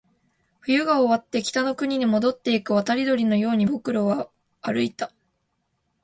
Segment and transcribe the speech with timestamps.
[0.61, 5.11] 冬が終わって、北の国に戻っていく渡り鳥のように僕らは歩いた